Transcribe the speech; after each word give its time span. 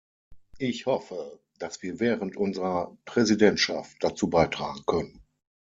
Ich 0.57 0.87
hoffe, 0.87 1.39
dass 1.59 1.83
wir 1.83 1.99
während 1.99 2.35
unserer 2.35 2.97
Präsidentschaft 3.05 4.03
dazu 4.03 4.31
beitragen 4.31 4.81
können. 4.87 5.21